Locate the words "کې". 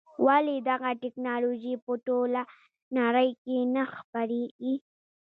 3.43-3.57